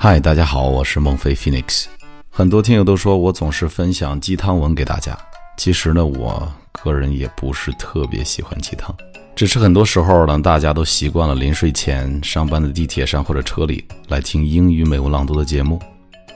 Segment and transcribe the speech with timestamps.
[0.00, 1.86] 嗨，大家好，我是孟非 Phoenix。
[2.30, 5.18] 很多听友都说我总是分享鸡汤文给大家，
[5.56, 8.94] 其实呢，我个人也不是特别喜欢鸡汤，
[9.34, 15.82] 只是很多时候呢，大家都习惯了临睡前、上班的地铁上或者车里来听英语美文朗读的节目。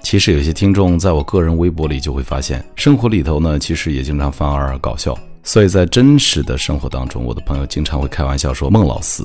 [0.02, 5.16] 其实有些听众在我个人微博里就会发现，生活里头呢，其实也经常犯二搞笑。
[5.44, 9.24] 所以在真实的生活当中，我的朋友经常会开玩笑说：“孟老师。”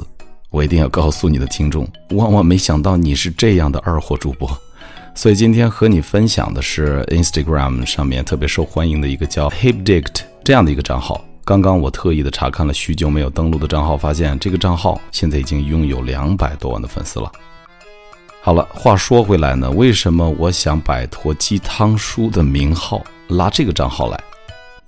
[0.49, 4.49] 我一定要告诉你的听众，万万没想到你是这样的二货主播，
[5.13, 11.23] 所以今天和你分享的是 Instagram 上面特别受欢迎的一个叫 Hipdict 这样的一个账号。
[11.43, 17.31] 刚刚我特意的查看了许久没有登录的账号，发现这个账号现在已经拥有两百多万的粉丝了。
[18.41, 24.17] 好了，话说回来呢，为什么我想摆脱鸡汤书的名号，拉这个账号来？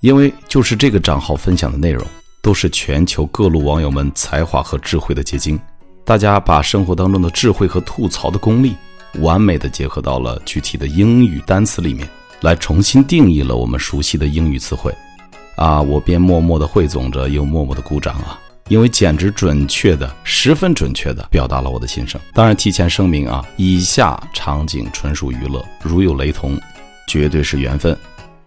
[0.00, 2.06] 因为就是这个账号分享的内容。
[2.42, 5.60] 都是全球各路网友们才华和智慧的结晶，
[6.04, 8.74] 大家把生活当中的智慧和吐槽的功力，
[9.20, 12.08] 完美的结合到了具体的英语单词里面，
[12.40, 14.94] 来重新定义了我们熟悉的英语词汇。
[15.56, 22.18] 啊，我边默默的汇总着，又默默的鼓掌啊，因为简直准确的，十分准确的表达了我的心声。
[22.32, 26.58] 当然，提前声明啊，以下场景纯属娱乐，如有雷同，
[27.06, 27.94] 绝对是缘分。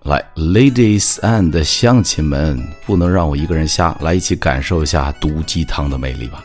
[0.03, 6.43] 来，ladies and 乡亲们，不能让我一个人瞎，来一起感受一下毒鸡汤的魅力吧。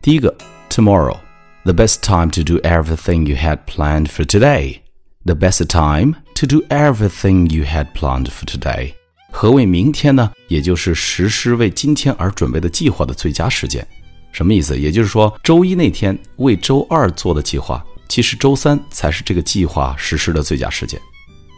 [0.00, 0.32] 第一个
[0.68, 4.78] ，tomorrow，the best time to do everything you had planned for today。
[5.24, 8.92] The best time to do everything you had planned for today。
[9.32, 10.30] 何谓明天呢？
[10.46, 13.84] 也就是实施为今天而准备的计划的最佳时间。
[14.30, 14.78] 什么意思？
[14.78, 21.00] 也就是说，周一那天为周二做的计划，其实周三才是这个计划实施的最佳时间。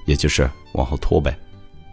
[0.04, 1.36] 也就是往后拖呗，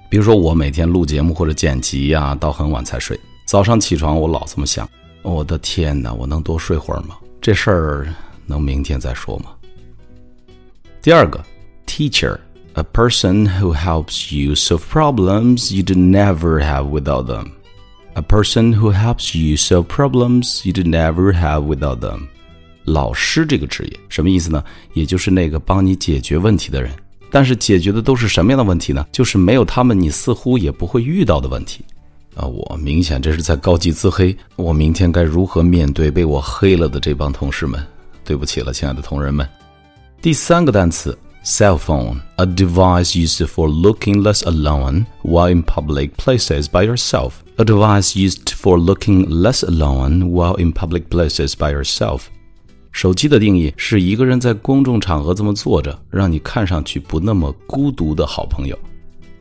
[0.09, 3.19] 比如说我每天录节目或者剪辑呀，到很晚才睡。
[3.45, 4.87] 早上起床我老这么想，
[5.21, 7.17] 我的天哪，我能多睡会儿吗？
[7.41, 8.13] 这事儿
[8.45, 9.51] 能明天再说吗？
[11.01, 11.43] 第二个
[11.87, 17.51] ，teacher，a person who helps you solve problems you'd never have without them。
[18.15, 22.27] A person who helps you solve problems you'd never have without them。
[22.83, 24.63] 老师这个职业什么意思呢？
[24.93, 26.91] 也就是那个帮你解决问题的人。
[27.31, 29.05] 但是解决的都是什么样的问题呢？
[29.11, 31.83] 就是没有他们，你似乎也不会遇到的问题，
[32.35, 32.45] 啊！
[32.45, 34.35] 我明显这是在高级自黑。
[34.55, 37.79] 我明天该如何面对被我黑了的这帮同事们？
[38.23, 39.47] 对不起了，亲爱的同仁们。
[40.21, 47.31] 第三个单词，cell phone，a device used for looking less alone while in public places by yourself。
[47.57, 52.23] a device used for looking less alone while in public places by yourself。
[52.91, 58.77] 手机的定义是一个人在公众场合这么坐着，让你看上去不那么孤独的好朋友。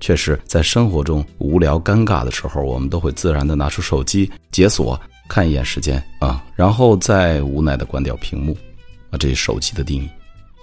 [0.00, 8.56] 确实，在生活中无聊尴尬的时候，我们都会自然的拿出手机解锁，看一眼时间啊，然后再无奈的关掉屏幕。
[9.10, 10.08] 啊，这是手机的定义。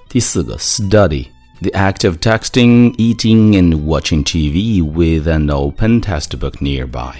[0.07, 7.13] 第四个，study，the act of texting, eating, and watching TV with an open textbook nearby。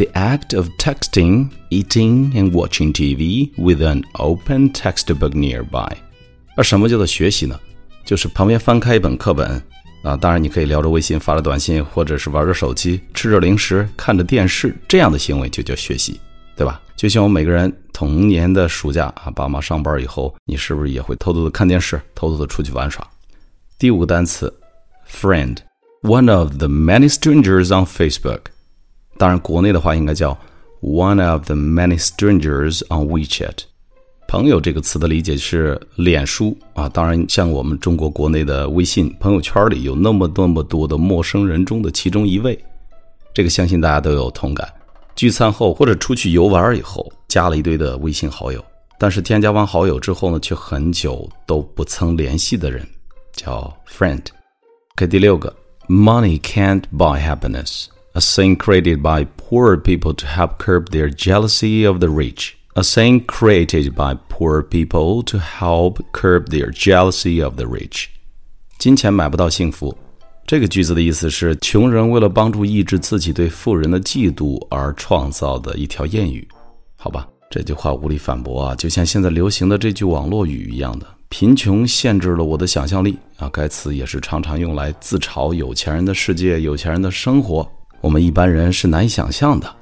[0.00, 5.92] The act of texting, eating, and watching TV with an open textbook nearby。
[6.56, 7.60] 而什么叫做学习呢？
[8.06, 9.62] 就是旁边翻开一本课本
[10.02, 16.18] 啊，当然你可以聊着微信、发着短信，或者是玩着手机、吃着零食、看着电视，这样的行为就叫学习，
[16.56, 16.80] 对吧？
[16.96, 23.06] 就像我们每个人童年的暑假啊，爸妈上班以后，你是不是也会偷偷的看电视，偷偷的出去玩耍？
[23.78, 24.50] 第五个单词
[25.06, 28.44] ，friend，one of the many strangers on Facebook。
[29.20, 30.30] 当然，国内的话应该叫
[30.80, 33.54] one of the many strangers on WeChat。
[34.26, 36.88] 朋友这个词的理解是脸书啊。
[36.88, 42.58] 当然，像我们中国国内的微信朋友圈里有那么那么多的陌生人中的其中一位，
[43.34, 44.66] 这个相信大家都有同感。
[45.14, 48.64] 聚餐后或者出去游玩以后，加了一堆的微信好友，
[48.98, 52.88] 但是添加完好友之后呢，却很久都不曾联系的人，
[53.34, 54.22] 叫 friend。
[54.96, 55.54] 看第六个
[55.88, 57.84] ，Money can't buy happiness。
[58.20, 62.54] A saying created by poor people to help curb their jealousy of the rich.
[62.74, 68.08] A saying created by poor people to help curb their jealousy of the rich.
[68.76, 69.96] 金钱买不到幸福。
[70.46, 76.46] 这个句子的意思是，穷人为了帮助抑制自己对富人的嫉妒而创造的一条谚语。
[76.96, 81.06] 好吧，这句话无力反驳啊，就像现在流行的这句网络语一样的。
[81.30, 83.48] 贫穷限制了我的想象力啊！
[83.50, 87.66] 该词也是常常用来自嘲有钱人的世界、有钱人的生活。
[88.00, 89.76] 我们一般人是难以想象的。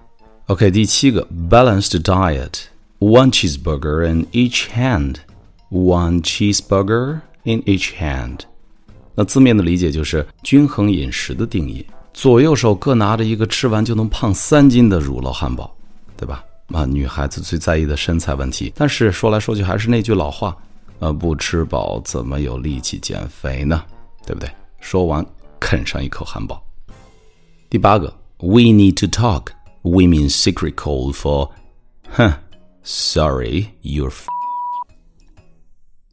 [0.46, 8.40] OK，第七个，balanced diet，one cheeseburger in each hand，one cheeseburger in each hand。
[9.14, 15.74] 那字面的理解就是均衡饮食的定义，左右手各拿着一个吃完就能胖三斤的乳酪汉堡，
[16.16, 16.44] 对吧？
[16.72, 18.72] 啊，女孩子最在意的身材问题。
[18.74, 20.56] 但是说来说去还是那句老话，
[20.98, 23.82] 呃，不吃饱怎么有力气减肥呢？
[24.26, 24.50] 对不对？
[24.80, 25.24] 说完，
[25.58, 26.62] 啃上一口汉堡。
[27.70, 29.48] 第八个，We need to talk.
[29.82, 31.50] Women's secret code for，
[32.08, 32.32] 哼
[32.82, 34.10] ，Sorry, you're.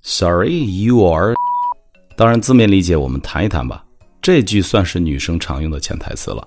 [0.02, 1.34] Sorry, you are.
[2.18, 3.86] 当然，字面理解我们谈一谈吧。
[4.22, 6.46] 这句算是女生常用的潜台词了。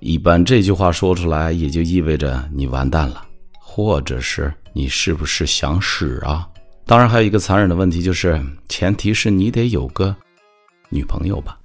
[0.00, 3.24] 一般这句话说出来，也就意味着你完蛋了，
[3.60, 6.48] 或者是你是不是想死啊？
[6.84, 10.14] 当然，还有一个残忍的问题，就是前提是你得有个
[10.88, 11.56] 女朋友吧。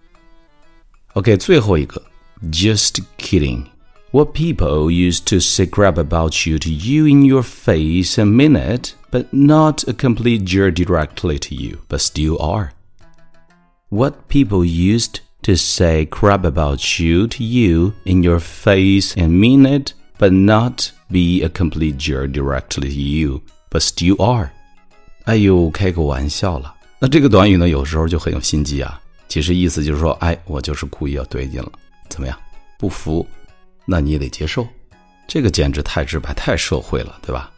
[1.13, 2.01] OK，最后一个
[2.50, 8.34] ，Just kidding。What people used to say crap about you to you in your face and
[8.34, 12.70] mean it, but not a complete jerk directly to you, but still are.
[13.90, 19.66] What people used to say crap about you to you in your face and mean
[19.66, 24.50] it, but not be a complete jerk directly to you, but still are.
[25.24, 26.74] 哎呦，开个玩笑了。
[26.98, 29.00] 那这个短语呢，有时候就很有心机啊。
[29.28, 31.70] 其实意思就是说，哎，我就是故意要怼你了，
[32.09, 32.37] 怎么样？
[32.77, 33.25] 不服，
[33.85, 34.67] 那你也得接受。
[35.27, 37.51] 这个简直太直白、太社会了，对吧？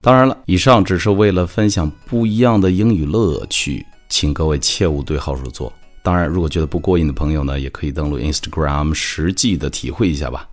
[0.00, 5.72] 当然了，以上只是为了分享不一样的英语乐趣，请各位切勿对号入座。
[6.02, 10.48] 当然，如果觉得不过瘾的朋友呢，也可以登录 Instagram 实际的体会一下吧。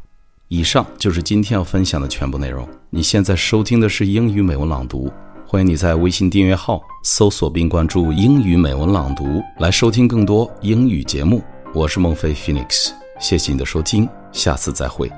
[0.49, 2.67] 以上就是今天要分享的全部内容。
[2.89, 5.11] 你现在收听的是英语美文朗读。
[5.45, 11.41] 欢迎你在微信订阅号搜索并关注“英语美文朗读”，来收听更多英语节目。
[11.73, 15.11] 我是孟非 Phoenix，谢谢你的收听，下次再会。